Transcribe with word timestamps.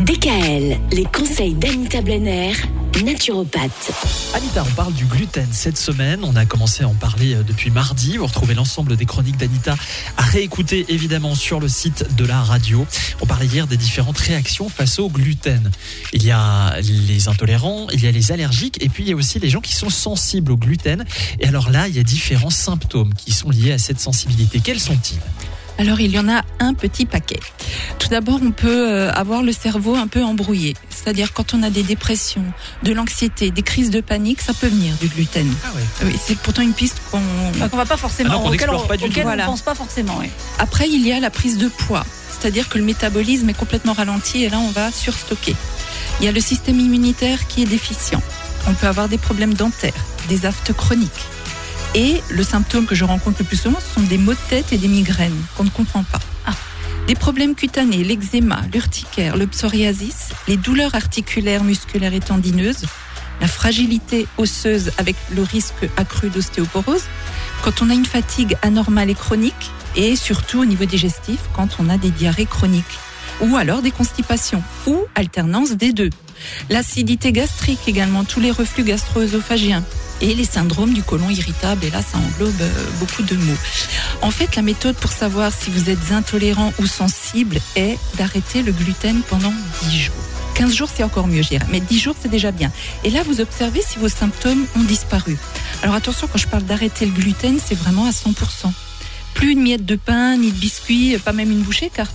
DKL, 0.00 0.78
les 0.92 1.04
conseils 1.12 1.54
d'Anita 1.54 2.00
Blenner, 2.02 2.52
naturopathe. 3.02 3.90
Anita, 4.32 4.64
on 4.64 4.74
parle 4.74 4.92
du 4.92 5.04
gluten 5.06 5.48
cette 5.50 5.76
semaine. 5.76 6.20
On 6.22 6.36
a 6.36 6.44
commencé 6.44 6.84
à 6.84 6.88
en 6.88 6.94
parler 6.94 7.34
euh, 7.34 7.42
depuis 7.42 7.70
mardi. 7.70 8.16
Vous 8.16 8.26
retrouvez 8.26 8.54
l'ensemble 8.54 8.96
des 8.96 9.06
chroniques 9.06 9.38
d'Anita 9.38 9.76
à 10.16 10.22
réécouter 10.22 10.86
évidemment 10.88 11.34
sur 11.34 11.58
le 11.58 11.68
site 11.68 12.14
de 12.14 12.24
la 12.24 12.40
radio. 12.40 12.86
On 13.20 13.26
parlait 13.26 13.46
hier 13.46 13.66
des 13.66 13.76
différentes 13.76 14.18
réactions 14.18 14.68
face 14.68 15.00
au 15.00 15.08
gluten. 15.08 15.68
Il 16.12 16.24
y 16.24 16.30
a 16.30 16.80
les 16.80 17.26
intolérants, 17.26 17.88
il 17.92 18.02
y 18.02 18.06
a 18.06 18.12
les 18.12 18.30
allergiques 18.30 18.80
et 18.80 18.88
puis 18.88 19.02
il 19.02 19.10
y 19.10 19.12
a 19.12 19.16
aussi 19.16 19.40
les 19.40 19.50
gens 19.50 19.60
qui 19.60 19.74
sont 19.74 19.90
sensibles 19.90 20.52
au 20.52 20.56
gluten. 20.56 21.04
Et 21.40 21.48
alors 21.48 21.70
là, 21.70 21.88
il 21.88 21.96
y 21.96 21.98
a 21.98 22.04
différents 22.04 22.50
symptômes 22.50 23.14
qui 23.14 23.32
sont 23.32 23.50
liés 23.50 23.72
à 23.72 23.78
cette 23.78 24.00
sensibilité. 24.00 24.60
Quels 24.60 24.80
sont-ils? 24.80 25.18
Alors 25.78 26.00
il 26.00 26.10
y 26.10 26.18
en 26.18 26.28
a 26.28 26.42
un 26.60 26.74
petit 26.74 27.06
paquet. 27.06 27.40
Tout 27.98 28.08
d'abord, 28.08 28.40
on 28.42 28.50
peut 28.50 28.90
euh, 28.92 29.12
avoir 29.12 29.42
le 29.42 29.52
cerveau 29.52 29.94
un 29.94 30.06
peu 30.08 30.22
embrouillé. 30.24 30.74
C'est-à-dire 30.90 31.32
quand 31.32 31.54
on 31.54 31.62
a 31.62 31.70
des 31.70 31.82
dépressions, 31.84 32.44
de 32.82 32.92
l'anxiété, 32.92 33.50
des 33.50 33.62
crises 33.62 33.90
de 33.90 34.00
panique, 34.00 34.40
ça 34.40 34.52
peut 34.54 34.66
venir 34.66 34.94
du 35.00 35.06
gluten. 35.08 35.48
Ah. 35.64 35.68
Oui, 36.04 36.12
c'est 36.22 36.36
pourtant 36.38 36.62
une 36.62 36.72
piste 36.74 37.00
qu'on 37.10 37.20
Enfin, 37.50 37.68
qu'on 37.68 37.76
va 37.76 37.86
pas 37.86 37.96
forcément, 37.96 38.30
Ah 38.32 38.38
non, 38.38 38.48
auquel 38.52 38.70
on, 38.70 38.80
pas 38.80 38.96
du 38.96 39.04
auquel 39.04 39.14
tout. 39.14 39.20
on 39.20 39.22
Voilà. 39.24 39.46
pense 39.46 39.62
pas 39.62 39.74
forcément. 39.74 40.16
oui. 40.20 40.28
Après, 40.58 40.88
il 40.88 41.06
y 41.06 41.12
a 41.12 41.20
la 41.20 41.30
prise 41.30 41.56
de 41.58 41.68
poids, 41.68 42.04
c'est-à-dire 42.30 42.68
que 42.68 42.78
le 42.78 42.84
métabolisme 42.84 43.48
est 43.48 43.54
complètement 43.54 43.92
ralenti 43.92 44.42
et 44.44 44.48
là, 44.50 44.58
on 44.58 44.70
va 44.70 44.90
surstocker. 44.90 45.54
Il 46.20 46.26
y 46.26 46.28
a 46.28 46.32
le 46.32 46.40
système 46.40 46.78
immunitaire 46.80 47.46
qui 47.46 47.62
est 47.62 47.66
déficient. 47.66 48.20
On 48.66 48.74
peut 48.74 48.88
avoir 48.88 49.08
des 49.08 49.18
problèmes 49.18 49.54
dentaires, 49.54 49.92
des 50.28 50.44
aphtes 50.44 50.72
chroniques. 50.72 51.08
Et 51.94 52.20
le 52.30 52.42
symptôme 52.42 52.86
que 52.86 52.94
je 52.94 53.04
rencontre 53.04 53.38
le 53.40 53.44
plus 53.44 53.56
souvent, 53.56 53.78
ce 53.80 53.94
sont 53.94 54.06
des 54.06 54.18
maux 54.18 54.34
de 54.34 54.38
tête 54.48 54.72
et 54.72 54.78
des 54.78 54.88
migraines 54.88 55.36
qu'on 55.56 55.64
ne 55.64 55.70
comprend 55.70 56.02
pas. 56.04 56.20
Ah. 56.46 56.54
Des 57.06 57.14
problèmes 57.14 57.54
cutanés, 57.54 58.04
l'eczéma, 58.04 58.60
l'urticaire, 58.72 59.36
le 59.36 59.46
psoriasis, 59.46 60.28
les 60.46 60.56
douleurs 60.56 60.94
articulaires, 60.94 61.64
musculaires 61.64 62.12
et 62.12 62.20
tendineuses, 62.20 62.84
la 63.40 63.48
fragilité 63.48 64.26
osseuse 64.36 64.90
avec 64.98 65.16
le 65.34 65.42
risque 65.42 65.88
accru 65.96 66.28
d'ostéoporose, 66.28 67.04
quand 67.62 67.82
on 67.82 67.90
a 67.90 67.94
une 67.94 68.04
fatigue 68.04 68.56
anormale 68.62 69.10
et 69.10 69.14
chronique, 69.14 69.70
et 69.96 70.16
surtout 70.16 70.60
au 70.60 70.64
niveau 70.64 70.84
digestif, 70.84 71.38
quand 71.54 71.78
on 71.78 71.88
a 71.88 71.96
des 71.96 72.10
diarrhées 72.10 72.46
chroniques, 72.46 72.84
ou 73.40 73.56
alors 73.56 73.80
des 73.80 73.90
constipations, 73.90 74.62
ou 74.86 74.98
alternance 75.14 75.72
des 75.72 75.92
deux. 75.92 76.10
L'acidité 76.68 77.32
gastrique 77.32 77.86
également, 77.86 78.24
tous 78.24 78.40
les 78.40 78.50
reflux 78.50 78.84
gastro-œsophagiens, 78.84 79.82
et 80.20 80.34
les 80.34 80.44
syndromes 80.44 80.92
du 80.92 81.02
côlon 81.02 81.30
irritable, 81.30 81.84
et 81.84 81.90
là 81.90 82.02
ça 82.02 82.18
englobe 82.18 82.60
euh, 82.60 82.84
beaucoup 82.98 83.22
de 83.22 83.36
mots. 83.36 83.56
En 84.22 84.30
fait, 84.30 84.56
la 84.56 84.62
méthode 84.62 84.96
pour 84.96 85.12
savoir 85.12 85.52
si 85.52 85.70
vous 85.70 85.90
êtes 85.90 86.12
intolérant 86.12 86.72
ou 86.80 86.86
sensible 86.86 87.58
est 87.76 87.98
d'arrêter 88.16 88.62
le 88.62 88.72
gluten 88.72 89.22
pendant 89.28 89.52
10 89.82 89.98
jours. 89.98 90.14
15 90.54 90.74
jours, 90.74 90.88
c'est 90.92 91.04
encore 91.04 91.28
mieux, 91.28 91.42
je 91.42 91.50
dirais. 91.50 91.66
Mais 91.70 91.78
10 91.78 91.98
jours, 92.00 92.14
c'est 92.20 92.30
déjà 92.30 92.50
bien. 92.50 92.72
Et 93.04 93.10
là, 93.10 93.22
vous 93.22 93.40
observez 93.40 93.80
si 93.80 94.00
vos 94.00 94.08
symptômes 94.08 94.66
ont 94.76 94.82
disparu. 94.82 95.38
Alors 95.82 95.94
attention, 95.94 96.26
quand 96.26 96.38
je 96.38 96.48
parle 96.48 96.64
d'arrêter 96.64 97.06
le 97.06 97.12
gluten, 97.12 97.58
c'est 97.64 97.76
vraiment 97.76 98.06
à 98.06 98.10
100%. 98.10 98.72
Plus 99.34 99.52
une 99.52 99.62
miette 99.62 99.84
de 99.84 99.94
pain, 99.94 100.36
ni 100.36 100.50
de 100.50 100.58
biscuit, 100.58 101.16
pas 101.18 101.32
même 101.32 101.52
une 101.52 101.62
bouchée, 101.62 101.92
car 101.94 102.08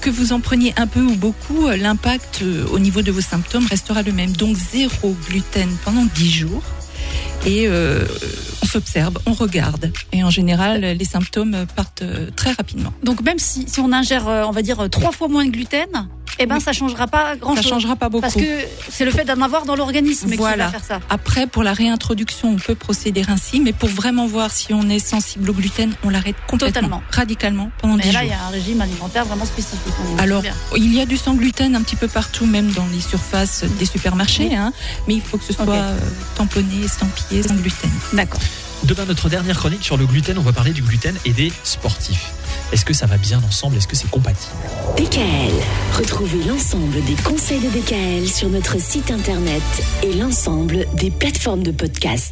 que 0.00 0.08
vous 0.08 0.32
en 0.32 0.40
preniez 0.40 0.72
un 0.78 0.86
peu 0.86 1.02
ou 1.02 1.14
beaucoup, 1.14 1.66
euh, 1.66 1.76
l'impact 1.76 2.40
euh, 2.40 2.64
au 2.72 2.78
niveau 2.78 3.02
de 3.02 3.12
vos 3.12 3.20
symptômes 3.20 3.66
restera 3.66 4.02
le 4.02 4.12
même. 4.12 4.32
Donc 4.32 4.56
zéro 4.56 5.14
gluten 5.28 5.68
pendant 5.84 6.06
10 6.06 6.30
jours. 6.30 6.62
Et 7.46 7.66
euh, 7.66 8.04
on 8.62 8.66
s'observe, 8.66 9.18
on 9.26 9.32
regarde. 9.32 9.90
Et 10.12 10.22
en 10.22 10.30
général, 10.30 10.80
les 10.80 11.04
symptômes 11.04 11.64
partent 11.74 12.02
euh, 12.02 12.28
très 12.36 12.52
rapidement. 12.52 12.92
Donc 13.02 13.22
même 13.22 13.38
si, 13.38 13.66
si 13.66 13.80
on 13.80 13.92
ingère, 13.92 14.28
euh, 14.28 14.44
on 14.44 14.50
va 14.50 14.62
dire, 14.62 14.80
euh, 14.80 14.88
trois 14.88 15.12
fois 15.12 15.28
moins 15.28 15.46
de 15.46 15.50
gluten, 15.50 16.08
eh 16.40 16.46
ben 16.46 16.56
Oui. 16.56 16.60
ça 16.60 16.72
changera 16.72 17.06
pas 17.06 17.36
grand 17.36 17.54
Ça 17.54 17.62
chose. 17.62 17.70
changera 17.70 17.96
pas 17.96 18.08
beaucoup. 18.08 18.22
Parce 18.22 18.34
que 18.34 18.64
c'est 18.90 19.04
le 19.04 19.10
fait 19.10 19.24
d'en 19.24 19.40
avoir 19.42 19.64
dans 19.66 19.76
l'organisme 19.76 20.30
qui 20.30 20.36
Voilà. 20.36 20.66
va 20.66 20.70
faire 20.72 20.84
ça. 20.84 21.00
Après, 21.10 21.46
pour 21.46 21.62
la 21.62 21.72
réintroduction, 21.72 22.50
on 22.50 22.56
peut 22.56 22.74
procéder 22.74 23.22
ainsi, 23.28 23.60
mais 23.60 23.72
pour 23.72 23.88
vraiment 23.90 24.26
voir 24.26 24.50
si 24.50 24.72
on 24.74 24.88
est 24.88 24.98
sensible 24.98 25.50
au 25.50 25.52
gluten, 25.52 25.92
on 26.02 26.08
l'arrête 26.10 26.36
complètement, 26.46 26.68
Totalement. 26.80 27.02
radicalement 27.10 27.70
pendant 27.78 27.96
10 27.96 28.06
Mais 28.06 28.12
là, 28.12 28.20
jours. 28.20 28.28
il 28.28 28.30
y 28.30 28.34
a 28.34 28.44
un 28.44 28.48
régime 28.48 28.80
alimentaire 28.80 29.24
vraiment 29.26 29.44
spécifique. 29.44 29.92
Alors, 30.18 30.42
il 30.76 30.94
y 30.94 31.00
a 31.00 31.06
du 31.06 31.16
sans 31.16 31.34
gluten 31.34 31.76
un 31.76 31.82
petit 31.82 31.96
peu 31.96 32.08
partout, 32.08 32.46
même 32.46 32.70
dans 32.72 32.86
les 32.92 33.00
surfaces 33.00 33.64
des 33.78 33.84
supermarchés, 33.86 34.48
Oui. 34.48 34.54
hein, 34.56 34.72
mais 35.06 35.14
il 35.14 35.22
faut 35.22 35.36
que 35.38 35.44
ce 35.44 35.52
soit 35.52 35.68
euh, 35.68 35.98
tamponné, 36.36 36.84
estampillé, 36.84 37.42
sans 37.42 37.54
gluten. 37.54 37.90
D'accord. 38.12 38.40
Demain, 38.84 39.04
notre 39.04 39.28
dernière 39.28 39.58
chronique 39.58 39.84
sur 39.84 39.98
le 39.98 40.06
gluten, 40.06 40.38
on 40.38 40.42
va 40.42 40.52
parler 40.52 40.72
du 40.72 40.80
gluten 40.82 41.14
et 41.26 41.32
des 41.32 41.52
sportifs. 41.64 42.30
Est-ce 42.72 42.84
que 42.84 42.94
ça 42.94 43.06
va 43.06 43.16
bien 43.16 43.42
ensemble? 43.42 43.76
Est-ce 43.76 43.88
que 43.88 43.96
c'est 43.96 44.10
compatible? 44.10 44.52
DKL, 44.96 45.98
retrouvez 45.98 46.44
l'ensemble 46.44 47.02
des 47.04 47.14
conseils 47.24 47.58
de 47.58 47.68
DKL 47.68 48.28
sur 48.28 48.48
notre 48.48 48.80
site 48.80 49.10
internet 49.10 49.62
et 50.04 50.12
l'ensemble 50.12 50.86
des 50.94 51.10
plateformes 51.10 51.64
de 51.64 51.72
podcast. 51.72 52.28